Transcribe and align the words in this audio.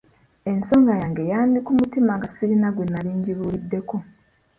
Ensonga 0.51 0.93
yange 1.01 1.23
yandi 1.31 1.57
ku 1.65 1.71
mutima 1.79 2.11
nga 2.17 2.27
sirina 2.35 2.67
gwe 2.75 2.85
nali 2.91 3.11
ngibuuliddeko. 3.19 3.95